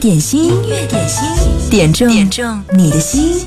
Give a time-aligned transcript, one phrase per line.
[0.00, 1.28] 点心，乐点心，
[1.70, 3.46] 点中点中你的心。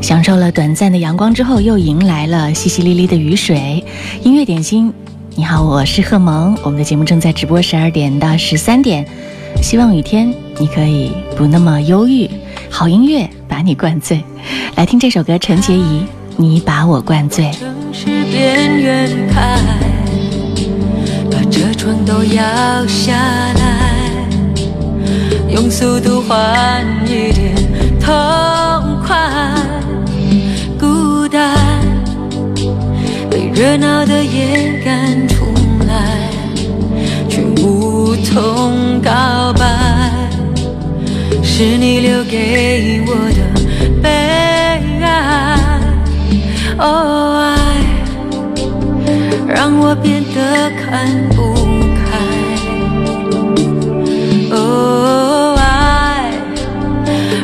[0.00, 3.84] 享受了短暂的阳光之后，又迎来了淅淅沥沥的雨水。
[4.22, 4.92] 音乐点心，
[5.34, 9.04] 你好，我是贺萌，我们的节目正在直播，十二点到十三点，
[9.60, 10.32] 希望雨天。
[10.62, 12.30] 你可以不那么忧郁，
[12.70, 14.22] 好音乐把你灌醉，
[14.76, 17.50] 来听这首歌，陈洁仪，你把我灌醉。
[21.32, 23.92] 把车窗都摇下来，
[25.50, 27.54] 用速度换一点
[27.98, 29.28] 痛快。
[30.78, 31.56] 孤单
[33.28, 35.44] 被热闹的夜赶出
[35.88, 36.30] 来，
[37.28, 40.01] 却无从告白。
[41.54, 43.62] 是你留给我的
[44.02, 45.58] 悲哀，
[46.78, 47.74] 哦爱，
[49.54, 51.52] 让我变得看不
[52.00, 53.68] 开，
[54.56, 56.30] 哦爱，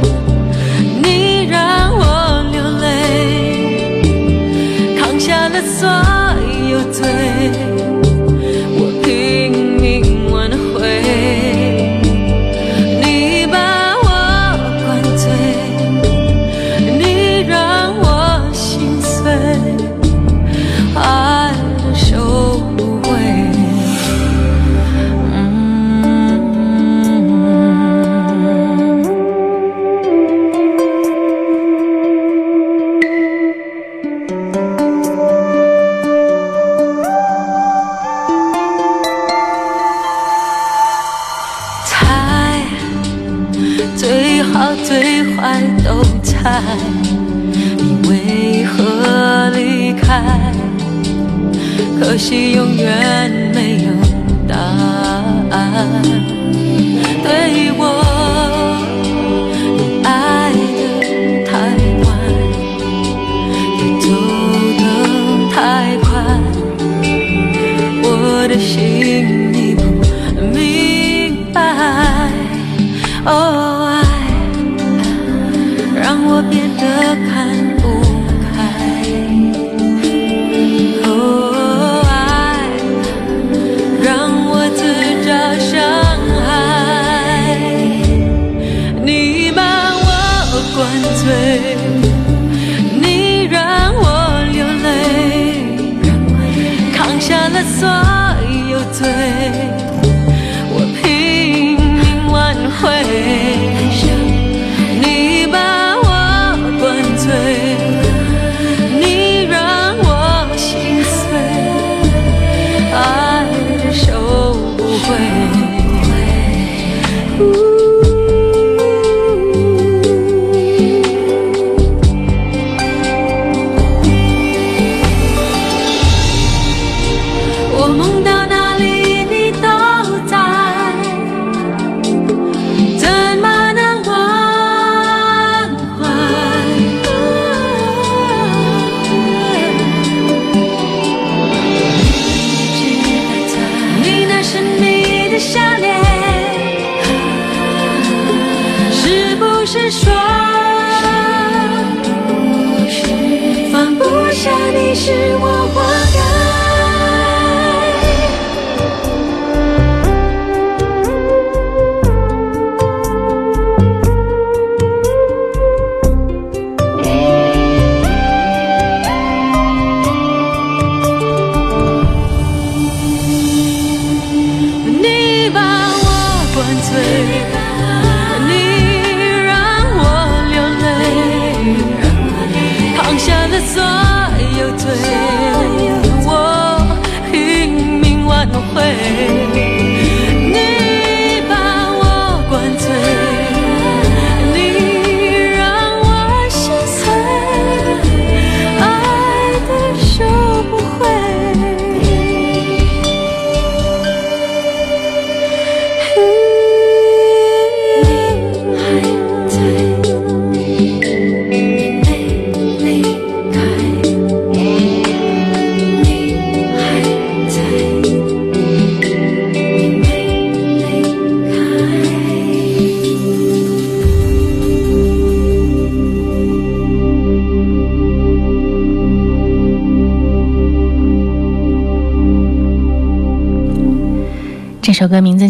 [91.29, 91.78] 对。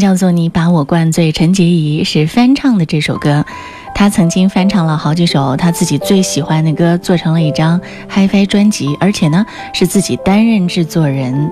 [0.09, 3.45] 叫做你把我灌醉，陈洁仪是翻唱的这首歌。
[3.93, 7.79] 她曾经翻唱了好几首她自己最喜欢的歌，做成了一张
[8.09, 11.51] HiFi 专辑，而且呢是自己担任制作人。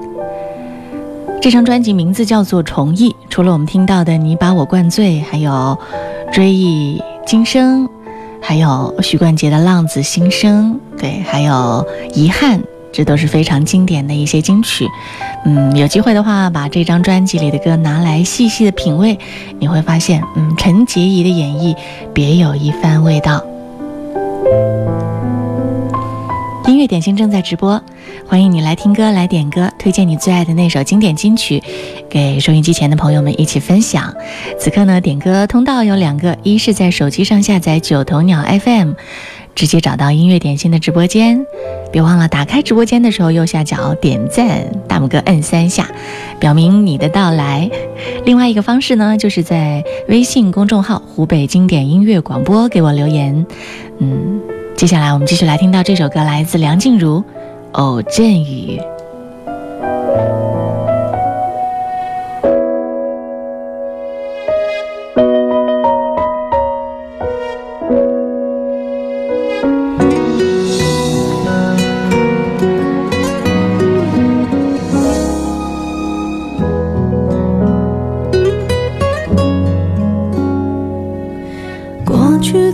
[1.39, 5.77] 这张专辑名字叫做《重忆》，除了我们听到的《你把我灌醉》，还有
[6.33, 7.83] 《追忆今生》，
[8.42, 11.54] 还有许冠杰的《浪子心声》，对，还有
[12.15, 12.59] 《遗憾》。
[12.97, 14.88] 这都是非常经典的一些金曲，
[15.45, 19.15] 嗯，有机会的话，把这张专辑里的歌拿来细细的品味，
[19.59, 21.75] 你会发现，嗯，陈洁仪的演绎
[22.11, 23.39] 别有一番味道。
[26.65, 27.79] 音乐点心正在直播，
[28.27, 31.61] 欢迎你来听歌来点歌，推荐你最爱的那首经典金曲
[32.09, 34.11] 给收音机前的朋友们一起分享。
[34.57, 38.94] 此刻呢，点歌通道有两个，一是在手机上下载九头鸟 FM。
[39.57, 41.44] 直接找到音乐点心的直播间，
[41.92, 45.88] 别忘了打开直播间的时候右下角点赞大拇哥摁三下，
[46.39, 47.68] 表明你的到来。
[48.24, 53.48] 另外一个方式呢，就是在微信公众号湖北经典音乐广播给我留言。
[53.98, 54.39] 嗯，
[54.75, 57.18] 接下来我们继续来听到这首歌，来自梁静茹，
[57.71, 58.80] 《偶阵雨》。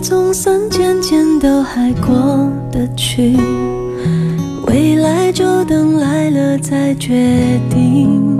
[0.00, 3.36] 总算渐渐都还过得去，
[4.66, 7.32] 未来就等来了再决
[7.70, 8.36] 定。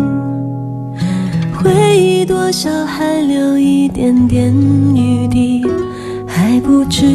[1.56, 4.52] 回忆多少还留一点点
[4.94, 5.64] 余地，
[6.26, 7.06] 还不至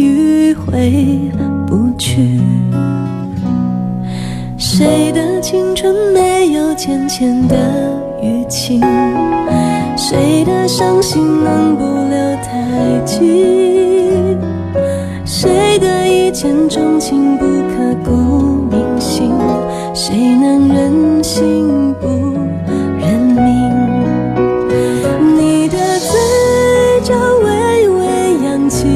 [0.00, 1.18] 于回
[1.66, 2.40] 不去。
[4.58, 7.92] 谁的青春没有浅浅的
[8.22, 8.80] 雨季？
[9.96, 13.71] 谁的伤心能不留太迹？
[16.42, 18.10] 千种情，不刻骨
[18.68, 19.30] 铭心。
[19.94, 22.08] 谁能任性不
[22.98, 23.70] 认命？
[25.38, 26.18] 你的嘴
[27.04, 28.88] 角微微扬起，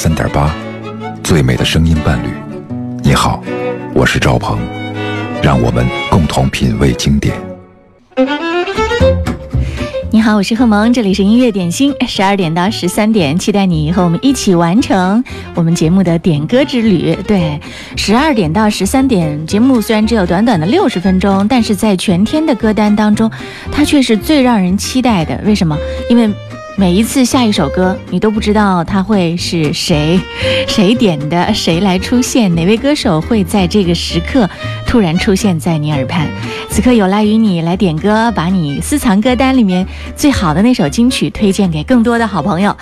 [0.00, 0.54] 三点八，
[1.24, 2.28] 最美的声音伴侣，
[3.02, 3.42] 你好，
[3.92, 4.56] 我是赵鹏，
[5.42, 7.36] 让我们共同品味经典。
[10.12, 15.22] 你好，我是贺萌，这里是音乐点心，十二点到十三点，期待你和我们一起完成
[15.56, 17.18] 我们节目的点歌之旅。
[17.26, 17.60] 对，
[17.96, 23.28] 十二点到十三点，节目虽然只有短短的六十分钟，但是在全天的歌单当中，
[23.72, 25.40] 它却是最让人期待的。
[25.44, 25.76] 为什么？
[26.08, 26.30] 因为。
[26.80, 30.16] 每一次下一首歌，你都不知道它会是谁，
[30.68, 34.48] 谁点的，谁来出现，哪位歌手会在这个时刻。
[34.88, 36.26] 突然出现在你耳畔，
[36.70, 42.74] 此刻有赖于你来点歌，把你私藏歌单里面最好的那首金曲推荐给更多的好朋友。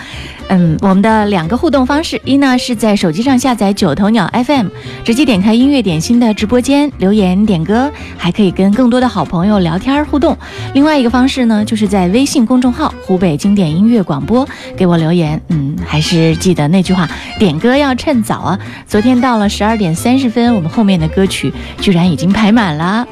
[0.49, 4.69] 嗯，我们的两个互动方式，一呢是在手机上下载九头鸟 FM，
[5.05, 10.39] 直接点开音乐点心的直播间留言点歌，还可以跟更多的好朋友聊天互动。
[10.75, 15.41] 另外一个方式呢，就是在微信公众号湖北经典音乐广播给我留言。
[15.49, 17.09] 嗯，还是记得那句话，
[17.41, 18.59] 点歌要趁早啊！
[18.87, 21.96] 昨天到了十二点三十分，我们后面的歌曲就。
[21.97, 23.07] 然已经排满了，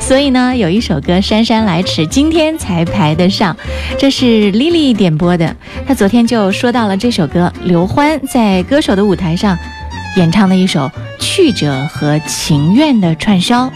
[0.00, 3.56] 所以呢，有一首歌姗姗来迟，今天才排得上。
[3.96, 5.54] 这是 Lily 点播的，
[5.86, 9.56] 她昨天就说到了这首歌，刘欢在歌手的舞台上
[10.16, 10.80] 演唱的一首
[11.20, 13.70] 《去者和情愿》的串烧。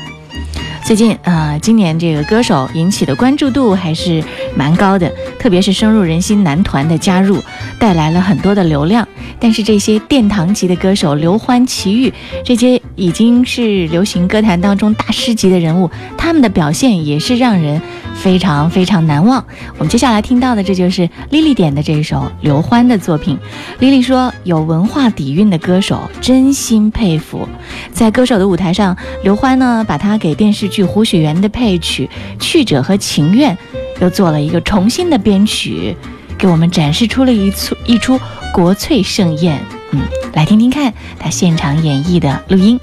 [0.85, 4.25] 最近啊，今年这个歌手引起的关注度还是
[4.57, 7.41] 蛮高的，特别是深入人心男团的加入，
[7.79, 9.07] 带来了很多的流量。
[9.41, 12.13] 但是这些殿堂级的歌手刘欢、齐豫，
[12.45, 17.81] 这些已经是流行歌坛当中大师级的人物，他们的表现也是让人
[18.15, 19.45] 非常非常难忘。
[19.77, 23.37] 我们接下来听到的，这就是莉莉点的这一首刘欢的作品。
[23.81, 27.49] 莉莉说：“有文化底蕴的歌手，真心佩服。”
[27.93, 32.09] 在歌手的舞台上，刘欢呢，把他给电视剧《胡雪岩》的配曲
[32.43, 33.55] 《去者和情愿》，
[34.03, 35.97] 又做了一个重新的编曲。
[36.39, 38.19] 给我们展示出了一出一出
[38.55, 40.01] 国粹盛宴，嗯，
[40.35, 42.79] 来听听看他现场演绎的录音。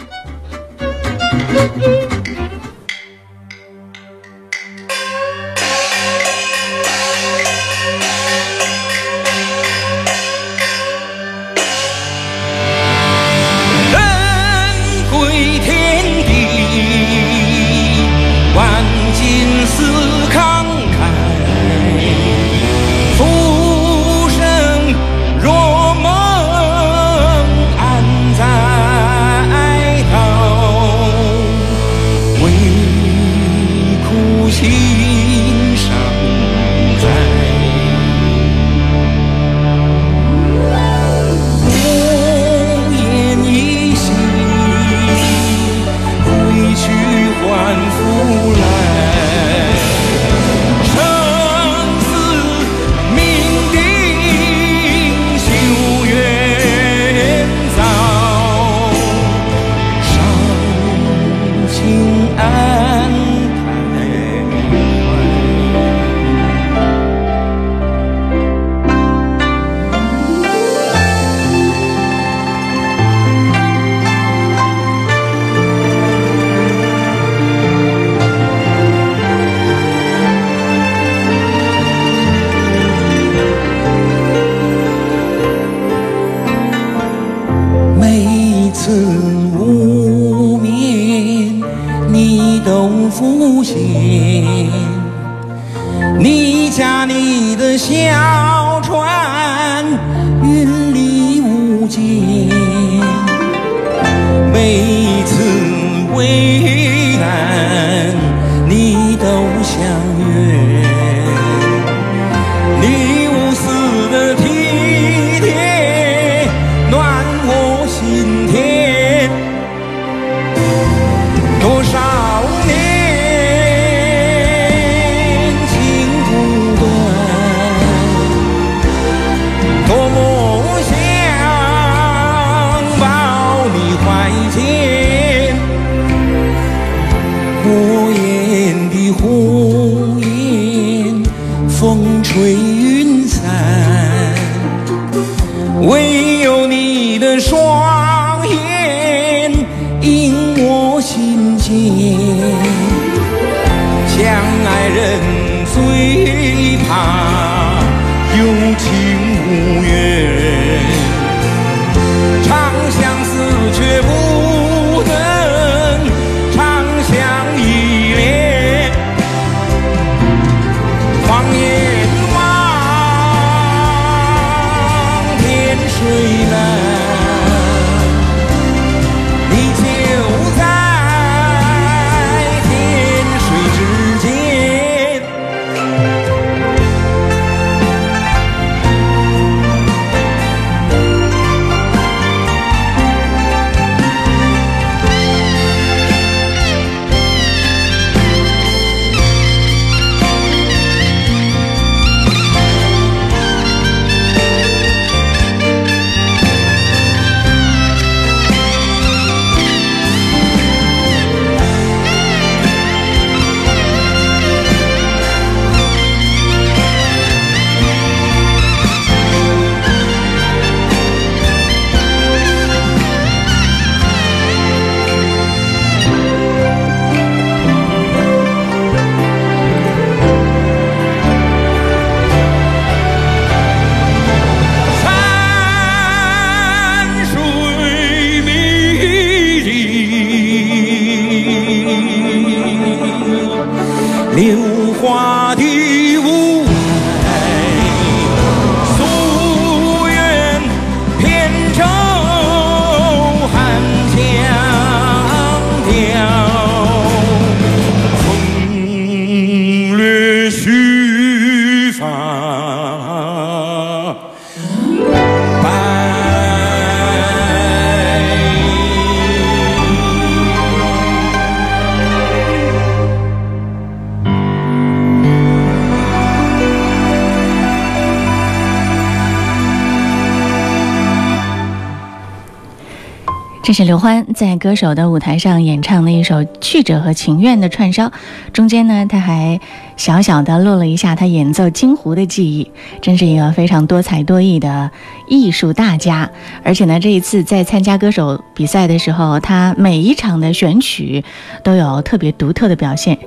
[283.75, 288.09] 是刘欢在歌手的舞台上演唱的一首《曲折和情愿》的串烧，
[288.53, 289.59] 中间呢他还
[289.97, 294.89] 小小的露了一下他演奏金湖》的技艺，真是一个非常多才多艺的
[295.27, 296.31] 艺术大家。
[296.63, 301.21] 而且呢，这一次在参加歌手比赛的时候，他每一场的选曲
[301.61, 303.17] 都有特别独特的表现。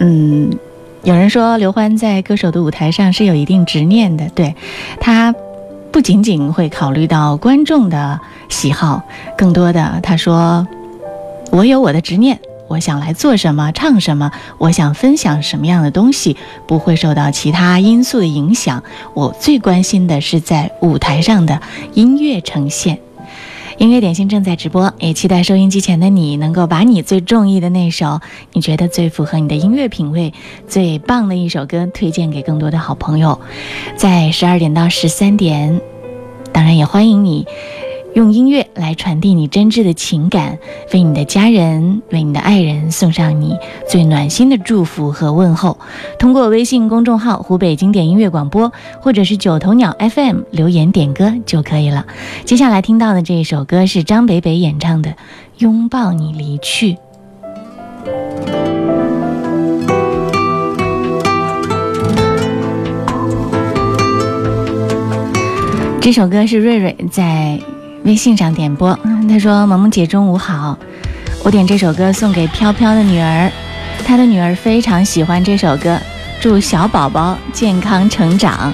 [0.00, 0.48] 嗯，
[1.04, 4.56] 有人说刘欢在歌手的舞台上是有一定执念的，对
[5.02, 5.34] 他
[5.92, 8.18] 不仅仅会考虑到观众的。
[8.48, 9.02] 喜好
[9.36, 10.66] 更多的，他说
[11.52, 18.82] ：“我有我的执念，我想来做什么、唱什么，我想分享什么样的东西，不会受到其他因素的影响。
[19.14, 21.60] 我最关心的是在舞台上的
[21.94, 22.98] 音乐呈现。”
[23.76, 28.18] 音乐点心正在直播，也期待收音机前的你能够把你最中意的那首，
[28.52, 30.32] 你觉得最符合你的音乐品味、
[30.66, 33.38] 最棒的一首歌推荐给更多的好朋友。
[33.96, 35.80] 在十二点到十三点，
[36.52, 37.46] 当然也欢迎你。
[38.18, 40.58] 用音乐来传递你真挚的情感，
[40.92, 43.56] 为你的家人、为你的爱人送上你
[43.88, 45.78] 最暖心的祝福和问候。
[46.18, 52.04] 通过微信公众号“湖北经典音乐广播”或者是“九头鸟 FM” 留言点歌就可以了。
[52.44, 55.10] 接下来听到的这一首歌是张北北演唱的
[55.58, 56.94] 《拥抱你离去》。
[66.00, 67.60] 这首歌是瑞瑞在。
[68.08, 70.78] 微信上点播，他说：“萌萌姐中午好，
[71.44, 73.52] 我点这首歌送给飘飘的女儿，
[74.06, 75.98] 她的女儿非常喜欢这首歌，
[76.40, 78.72] 祝小宝宝健康成长。”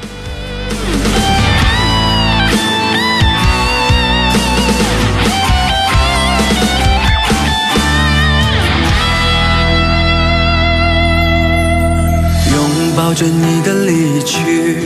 [12.53, 12.63] 拥
[12.97, 14.77] 抱着你的离去，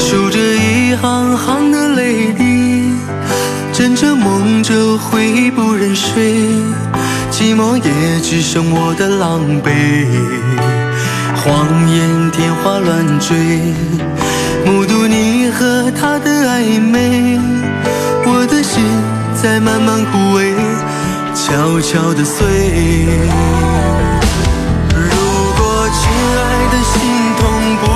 [0.00, 2.55] 数着一行行的泪滴。
[3.76, 6.48] 枕着梦着，回忆不忍睡，
[7.30, 10.06] 寂寞也只剩我的狼狈。
[11.36, 13.36] 谎言天花乱坠，
[14.64, 17.38] 目睹你和他的暧昧，
[18.24, 18.82] 我的心
[19.34, 20.54] 在慢慢枯萎，
[21.34, 22.46] 悄悄的碎。
[24.96, 27.95] 如果亲爱的心痛不。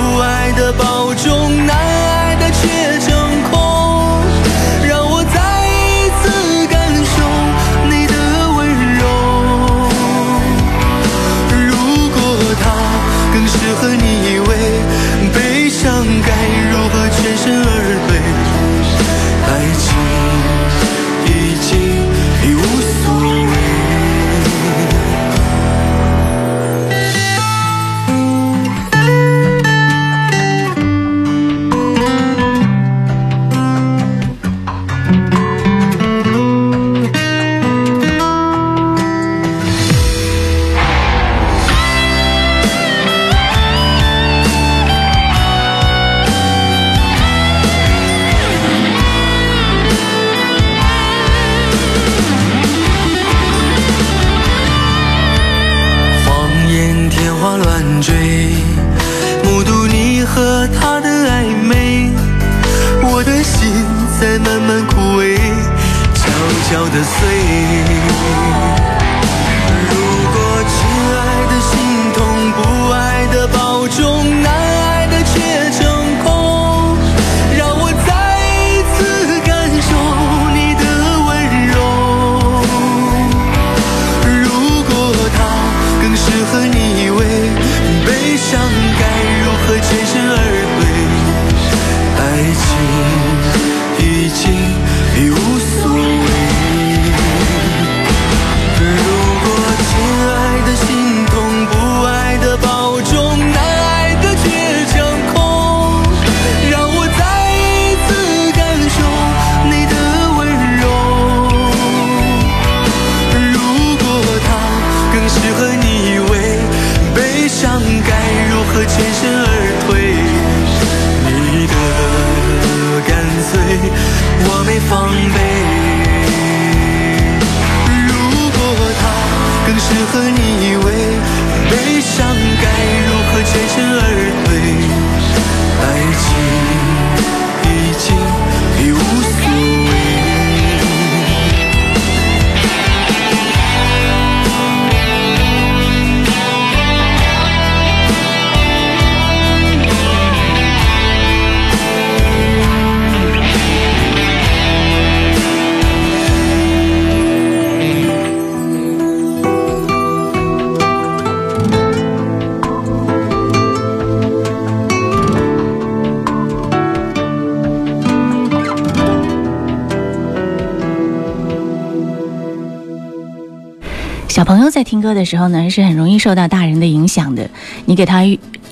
[174.51, 177.49] 朋友在听歌的时候呢，是很容易受到大人的影响的。
[177.85, 178.23] 你给他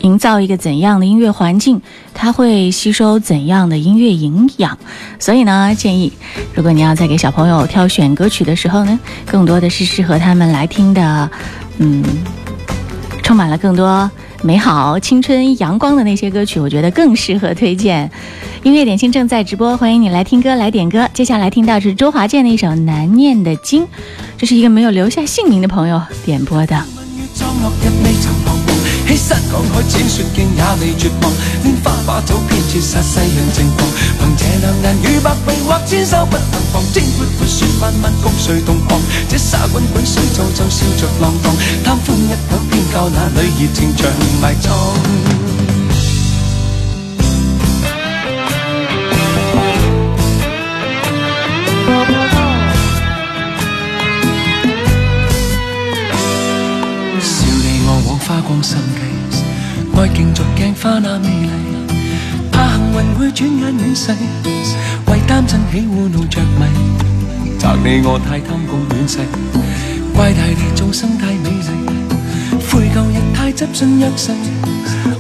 [0.02, 1.82] 营造一个怎样的音乐环境，
[2.14, 4.78] 他会吸收怎样的音乐营养。
[5.20, 6.12] 所以呢，建议
[6.54, 11.32] 如果你要在给小朋友挑选歌曲的时候呢，更多的是适合他们来听的，
[11.78, 12.04] 嗯，
[13.24, 14.12] 充满了更多
[14.42, 18.12] 美好、青春、阳光的那些歌曲，我觉得更适合推荐。
[18.64, 21.08] 音乐点心正在直播，欢迎你来听歌，来点歌。
[21.14, 23.84] 接下来听到是周华健的一首《难念的经》，
[24.38, 26.78] 这是一个没有留下姓名的朋友点播的。
[58.62, 58.78] 心
[59.30, 61.50] 计，爱镜逐镜花那美丽，
[62.52, 64.12] 怕幸运会转眼远逝，
[65.08, 69.20] 为贪嗔喜恶怒着迷，责你我太贪功恋势，
[70.14, 74.32] 怪大地众生太美丽，悔旧日太执信一世，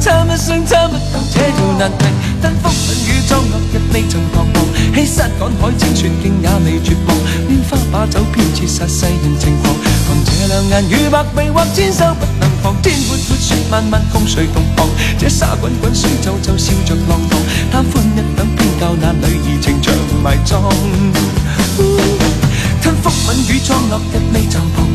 [0.01, 2.07] 差不相差不相，这条难题，
[2.43, 4.65] 但风吻雨中落日未曾彷徨，
[4.95, 7.17] 欺山赶海千船径也未绝望。
[7.49, 12.75] 拈花把酒偏折煞世人情狂，凭这两眼与百臂或千手不能防。
[12.83, 14.89] 天阔阔雪漫漫，共谁同航？
[15.19, 17.39] 这沙滚滚水皱皱笑着浪荡，
[17.71, 22.24] 贪欢一等，偏教那女儿情长埋葬。
[23.05, 24.89] 风吻雨撞落一眉皱碰。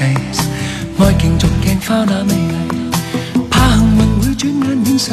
[0.01, 0.15] 爱
[1.19, 2.91] 镜逐镜花那美丽，
[3.51, 5.13] 怕幸运会转眼远逝，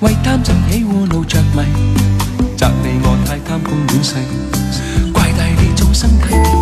[0.00, 4.14] 为贪执喜恶着迷，责你我太贪功恋势，
[5.12, 6.61] 怪大地众生太。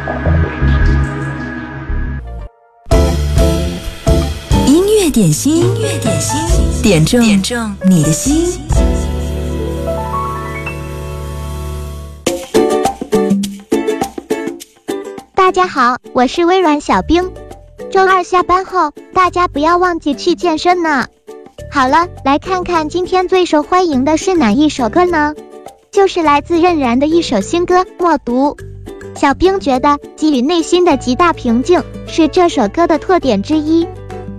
[5.11, 6.39] 点心，乐点心，
[6.81, 8.49] 点中点中你的心。
[15.35, 17.29] 大家好，我是微软小冰。
[17.91, 21.07] 周二下班后，大家不要忘记去健身呢。
[21.69, 25.33] 好了，来看看今天最受欢迎的是哪一首歌呢？
[25.91, 28.55] 就是来自任然的一首新歌《默读》。
[29.19, 33.85] 小冰觉得，给予内心的极大平静是这首歌的特点之一。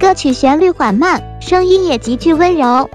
[0.02, 2.90] 歌曲旋律缓慢，声音也极具温柔，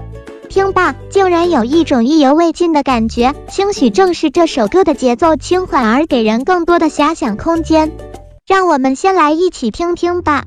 [0.50, 3.32] 听罢竟然有一种意犹未尽的感觉。
[3.48, 7.92] 兴许正是这首歌的节奏轻缓，而给人更多的遐想空间。
[8.46, 10.44] 让我们先来一起听听吧。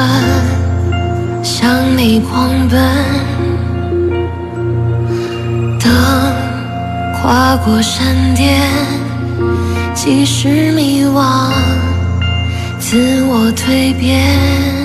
[1.44, 2.80] 向你狂奔，
[5.78, 5.88] 等
[7.22, 8.67] 跨过山巅，
[9.94, 11.52] 即使迷惘，
[12.80, 14.81] 自我蜕变。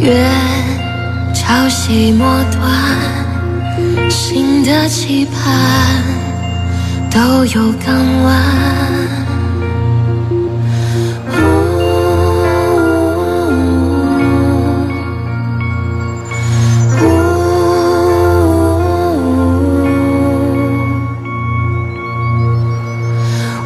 [0.00, 0.24] 月
[1.34, 6.02] 潮汐末端，心的期盼
[7.10, 9.03] 都有港湾。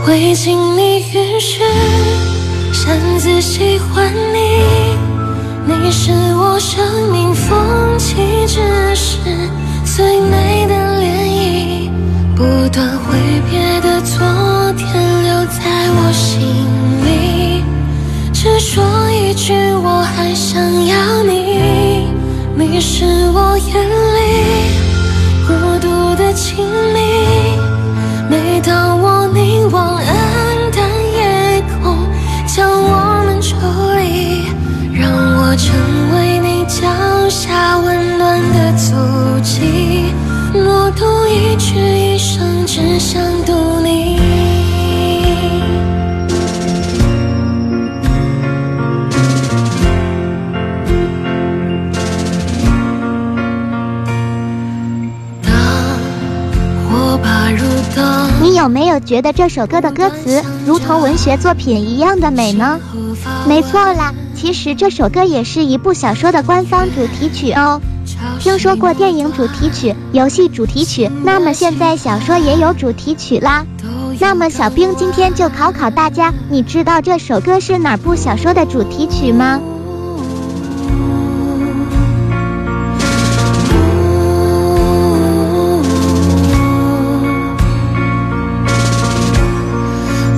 [0.09, 1.61] 未经你允许，
[2.73, 4.97] 擅自喜欢你，
[5.67, 8.15] 你是我生命风起
[8.47, 9.19] 之时
[9.85, 11.91] 最美的涟漪，
[12.35, 13.19] 不断挥
[13.51, 14.19] 别的昨
[14.79, 15.61] 天留在
[15.93, 16.49] 我心
[17.05, 17.63] 里，
[18.33, 22.09] 只说一句我还想要你，
[22.57, 24.73] 你是我眼里
[25.47, 26.57] 孤独的精
[26.95, 27.58] 灵。
[37.31, 38.95] 下温暖的足
[39.43, 40.13] 迹，
[40.55, 44.19] 默读一句一生，只想读你。
[58.41, 62.79] 你有没有觉得这首歌的歌词如同文学作品一样的美呢？
[63.47, 67.81] 没错啦，其实这首歌也是一部小说的官方主题曲哦。
[68.39, 73.67] 听说过电影主题曲、游戏主题曲，那么现在小说也有主题曲啦。
[74.21, 79.59] 那么小兵今天就考考大家，你知道这首歌是哪部小说的主题曲吗？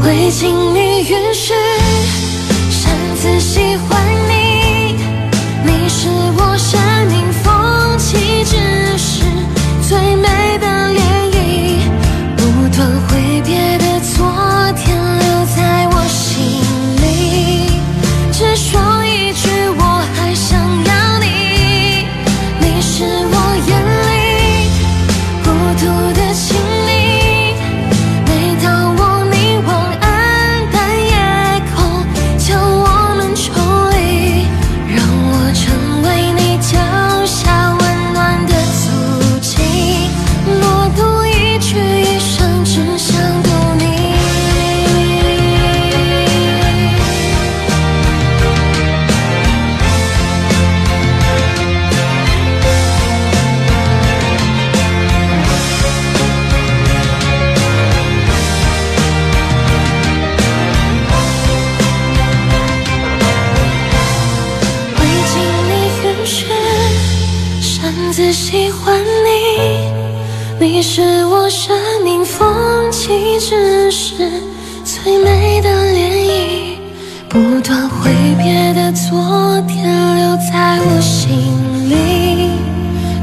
[0.07, 1.53] 为情，你允许。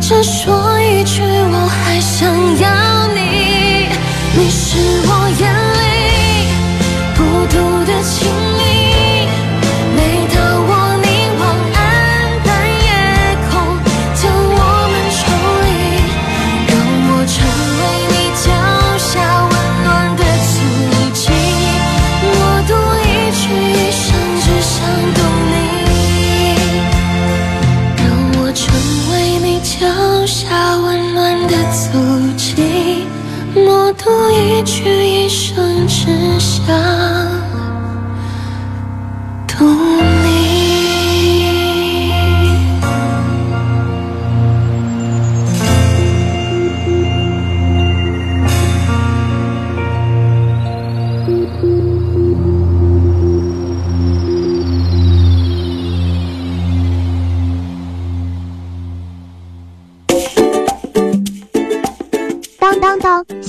[0.09, 2.25] 只说一句，我还想
[2.61, 2.86] 要。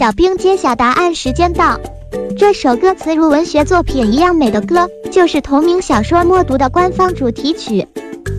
[0.09, 1.79] 小兵揭晓答案，时间到。
[2.39, 7.87] 这首歌词如文学作品一样美的歌，就是同名小说《默读》的官方主题曲。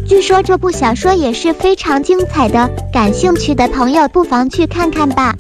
[0.08, 5.36] 据说这部小说也是非常精彩的，感兴趣的朋友不妨去看看吧。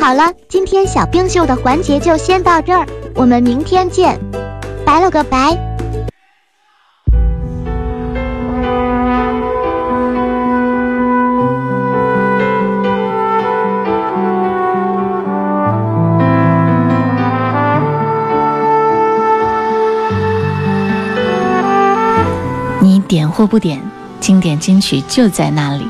[0.00, 4.18] 好了，今天小冰秀的环节就先到这儿，我们明天见，
[4.86, 5.67] 拜了个拜。
[23.38, 23.80] 或不点，
[24.18, 25.84] 经典金曲就在那里。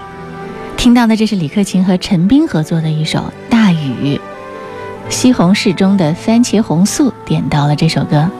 [0.76, 4.16] 听到的这是李克勤和陈斌合作的一首《大雨》，
[5.12, 8.30] 西红柿中的番茄红素点到了这首歌。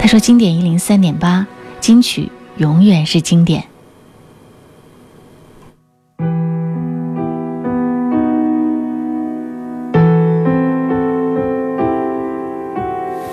[0.00, 1.46] 他说：“经典一零三点八，
[1.78, 3.62] 金曲永远是经典。”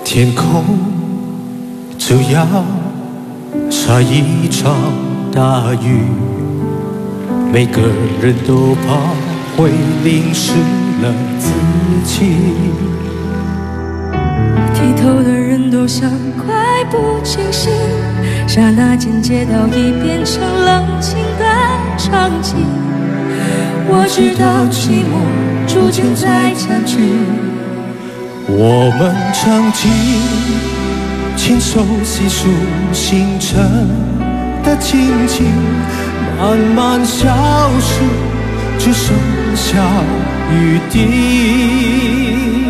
[0.06, 0.62] 天空
[1.98, 2.46] 就要
[3.68, 5.07] 差一场。
[5.38, 6.02] 大雨，
[7.52, 7.80] 每个
[8.20, 8.98] 人都怕
[9.56, 9.70] 会
[10.02, 10.52] 淋湿
[11.00, 11.52] 了自
[12.04, 12.24] 己。
[14.74, 16.10] 剃头的人都想
[16.44, 17.72] 快步清醒，
[18.48, 21.44] 刹那间街道已变成冷清的
[21.96, 22.56] 场景。
[23.86, 26.98] 我知道寂寞逐渐在占据。
[28.48, 30.02] 我们曾经
[31.36, 32.48] 牵手细数
[32.92, 34.07] 星辰。
[34.68, 35.46] 的亲亲
[36.38, 37.26] 慢慢消
[37.80, 38.00] 失，
[38.78, 39.16] 只剩
[39.56, 39.76] 下
[40.52, 42.68] 雨滴。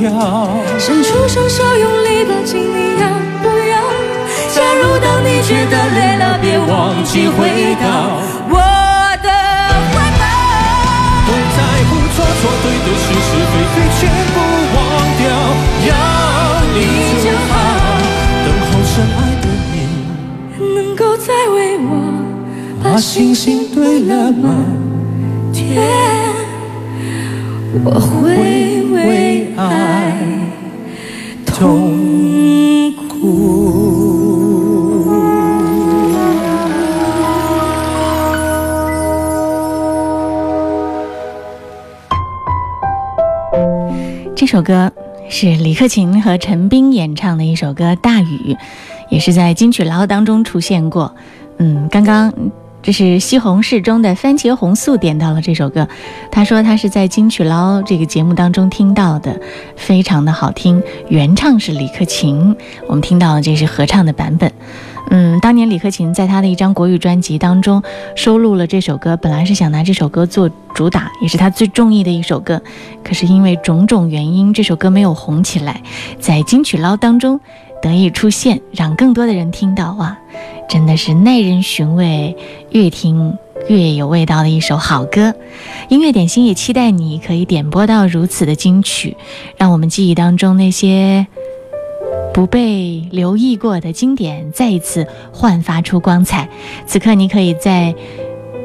[0.00, 0.48] 跳。
[0.78, 3.06] 伸出双手，用力抱紧你，要
[3.42, 3.74] 不要？
[4.54, 7.86] 假如当你觉得累了，别忘记回到
[8.48, 8.56] 我
[9.20, 9.28] 的
[9.92, 10.24] 怀抱。
[11.28, 14.38] 不在乎错错对对是是非非，全部
[14.74, 14.80] 忘
[15.20, 15.26] 掉，
[15.90, 16.80] 要你
[17.20, 17.62] 就好。
[18.44, 22.14] 等候深爱的你，能够再为我
[22.82, 24.64] 把星星堆满
[25.52, 25.76] 天，
[27.84, 28.79] 我会。
[29.06, 30.22] 为爱
[31.46, 34.20] 痛苦。
[44.34, 44.90] 这首歌
[45.28, 48.24] 是李克勤和陈冰演唱的一首歌，《大雨》，
[49.10, 51.14] 也是在《金曲捞》当中出现过。
[51.58, 52.32] 嗯，刚刚。
[52.82, 55.86] 这是西红柿中的番茄红素点到了这首歌，
[56.30, 59.38] 他说他是在《金曲捞》这个节目当中听到的，
[59.76, 60.82] 非常的好听。
[61.08, 62.56] 原唱是李克勤，
[62.86, 64.50] 我们听到这是合唱的版本。
[65.10, 67.82] 嗯，当年李克勤在他的一张国语专辑当中
[68.14, 72.62] 收录了这首歌，本来是想拿这首歌做主打，也是他最中意的一首歌。
[73.04, 75.82] 可是因为种种原因，这首歌没有红起来，
[76.18, 77.38] 在《金曲捞》当中。
[77.82, 80.18] 得以出现，让更多的人听到啊！
[80.68, 82.36] 真的是耐人寻味、
[82.70, 83.36] 越听
[83.68, 85.34] 越有味道的一首好歌。
[85.88, 89.16] 音乐点心也期待你可以点播到如此的金曲，
[89.56, 91.26] 让我们记忆当中那些
[92.34, 96.48] 不被留意过的经典再一次焕发出光彩。
[96.86, 97.94] 此刻，你可以在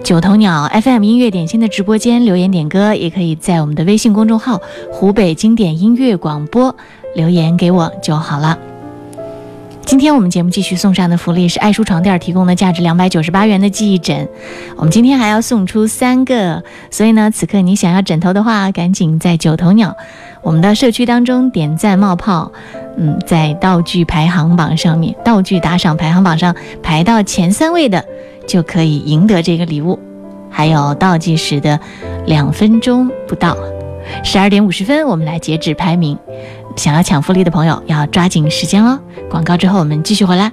[0.03, 4.59] 九头鸟 FM 音乐点心的直播间留言点歌，也可以在我们的微信公众号
[4.91, 6.75] “湖北经典音乐广播”
[7.15, 8.59] 留言给我就好了。
[9.85, 14.27] 今天我们节目继续送上的福利是爱舒床垫提供的价值两百九十八元的记忆枕。
[14.77, 19.95] 我们今天还要送出三个，所以呢，此刻你想要枕头的话，赶紧在九头鸟
[20.41, 22.51] 我们的社区当中点赞冒泡，
[22.97, 28.03] 嗯，在道具排行榜上面，道具打赏排行榜上排到前三位的
[28.47, 29.99] 就可以赢得这个礼物。
[30.49, 31.79] 还有倒计时的
[32.25, 33.55] 两分钟不到，
[34.23, 36.17] 十二点五十分，我们来截止排名。
[36.75, 38.99] 想要抢福利的朋友要抓紧时间哦。
[39.29, 40.51] 广告之后我们继续回来。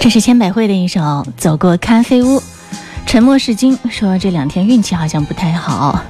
[0.00, 1.00] 这是千百惠的一首
[1.36, 2.38] 《走过咖啡屋》。
[3.06, 6.02] 沉默是金，说这两天运气好像不太好。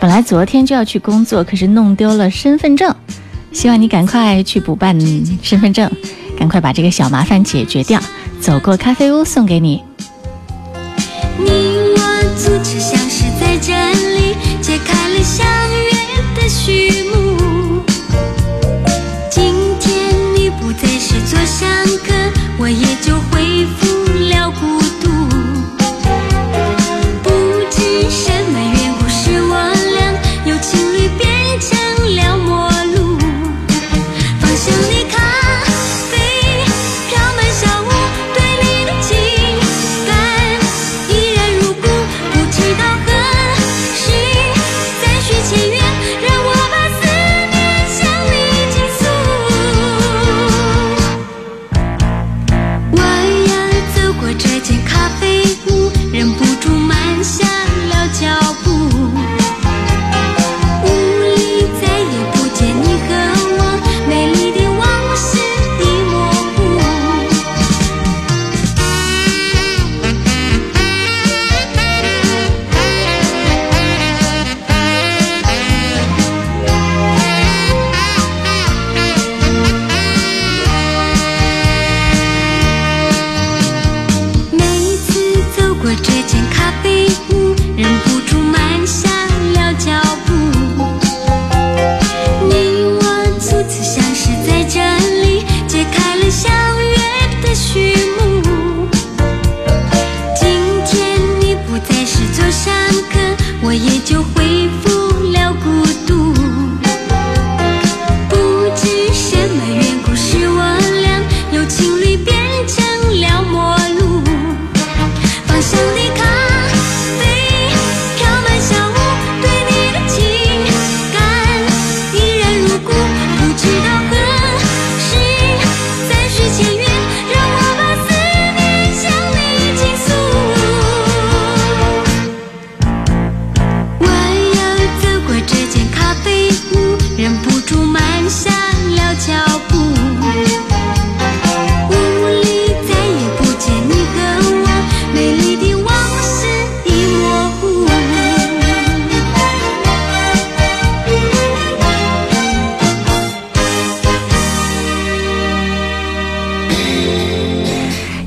[0.00, 2.94] 本来昨天就要去工作，可是弄丢了身份证，
[3.52, 4.98] 希望你赶快去补办
[5.42, 5.90] 身份证。
[6.44, 7.98] 赶快把这个小麻烦解决掉，
[8.38, 9.82] 走过咖啡屋送给你。
[11.38, 17.03] 你我初次相识在这里，揭开了相约的序幕。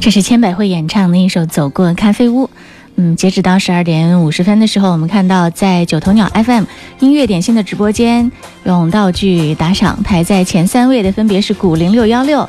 [0.08, 2.46] 这是千百惠演唱的一首《走过咖啡屋》。
[2.96, 6.64] 嗯，截止到十二点五十分的时候，我们看到在九头鸟 FM
[7.02, 8.32] 音乐点心的直播间，
[8.64, 12.48] 用道具打赏排在前三位的分别是古零六幺六。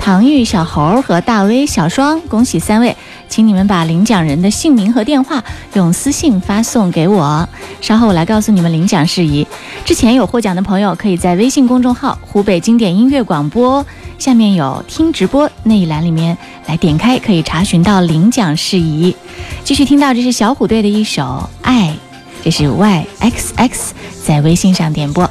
[0.00, 2.96] 唐钰、小猴和大威、小双，恭喜三位，
[3.28, 5.44] 请你们把领奖人的姓名和电话
[5.74, 7.46] 用私信发送给我，
[7.82, 9.46] 稍后我来告诉你们领奖事宜。
[9.84, 13.84] 之前有获奖的朋友，可以在微信公众号“湖北经典音乐广播”
[14.18, 16.36] 下面有“听直播”那一栏里面
[16.66, 19.14] 来点开，可以查询到领奖事宜。
[19.64, 21.22] 继续听到，这是小虎队的一首
[21.60, 21.88] 《爱》，
[22.42, 23.90] 这是 YXX
[24.24, 25.30] 在微信上点播。